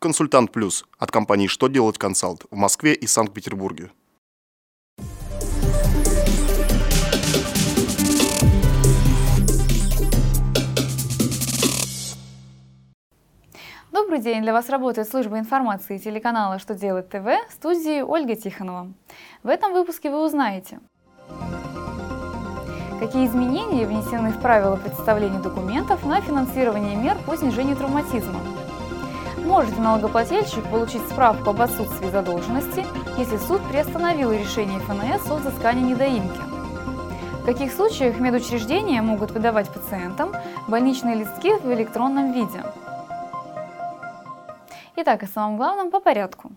[0.00, 3.90] Консультант Плюс от компании «Что делать консалт» в Москве и Санкт-Петербурге.
[13.90, 14.42] Добрый день!
[14.42, 18.92] Для вас работает служба информации телеканала «Что делать ТВ» в студии Ольга Тихонова.
[19.42, 20.78] В этом выпуске вы узнаете,
[23.00, 28.57] какие изменения внесены в правила представления документов на финансирование мер по снижению травматизма.
[29.44, 32.84] Может налогоплательщик получить справку об отсутствии задолженности,
[33.18, 36.38] если суд приостановил решение ФНС о взыскании недоимки?
[37.42, 40.32] В каких случаях медучреждения могут выдавать пациентам
[40.68, 42.62] больничные листки в электронном виде?
[44.96, 46.50] Итак, о самом главном по порядку.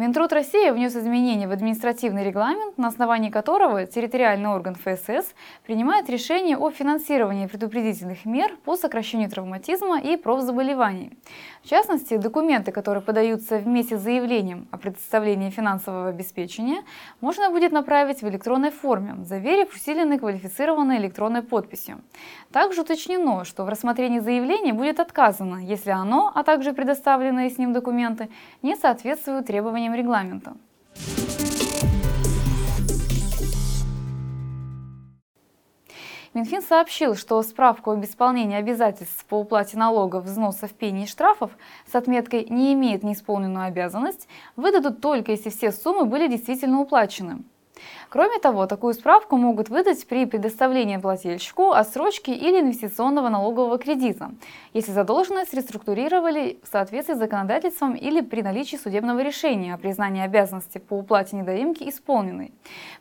[0.00, 5.34] Минтруд России внес изменения в административный регламент, на основании которого территориальный орган ФСС
[5.66, 11.18] принимает решение о финансировании предупредительных мер по сокращению травматизма и профзаболеваний.
[11.62, 16.82] В частности, документы, которые подаются вместе с заявлением о предоставлении финансового обеспечения,
[17.20, 22.00] можно будет направить в электронной форме, заверив усиленной квалифицированной электронной подписью.
[22.50, 27.74] Также уточнено, что в рассмотрении заявления будет отказано, если оно, а также предоставленные с ним
[27.74, 28.30] документы,
[28.62, 30.56] не соответствуют требованиям нарушением регламента.
[36.32, 41.50] Минфин сообщил, что справку об исполнении обязательств по уплате налогов, взносов, пений и штрафов
[41.90, 47.42] с отметкой «не имеет неисполненную обязанность» выдадут только если все суммы были действительно уплачены.
[48.10, 54.32] Кроме того, такую справку могут выдать при предоставлении плательщику отсрочки или инвестиционного налогового кредита,
[54.72, 60.78] если задолженность реструктурировали в соответствии с законодательством или при наличии судебного решения о признании обязанности
[60.78, 62.52] по уплате недоимки исполненной.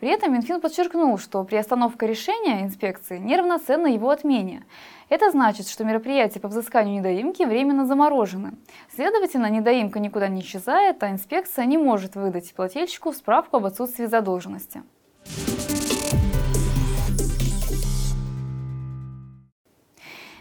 [0.00, 4.64] При этом Минфин подчеркнул, что приостановка решения инспекции неравноценна его отмене.
[5.10, 8.54] Это значит, что мероприятия по взысканию недоимки временно заморожены.
[8.96, 14.82] Следовательно, недоимка никуда не исчезает, а инспекция не может выдать плательщику справку об отсутствии задолженности.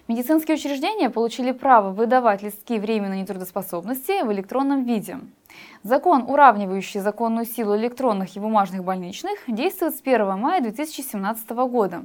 [0.10, 5.18] Медицинские учреждения получили право выдавать листки временной нетрудоспособности в электронном виде.
[5.84, 12.04] Закон, уравнивающий законную силу электронных и бумажных больничных, действует с 1 мая 2017 года.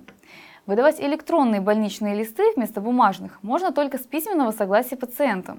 [0.66, 5.58] Выдавать электронные больничные листы вместо бумажных можно только с письменного согласия пациента.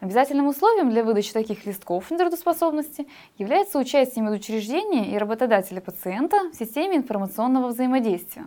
[0.00, 3.06] Обязательным условием для выдачи таких листков нетрудоспособности
[3.38, 8.46] является участие медучреждения и работодателя пациента в системе информационного взаимодействия.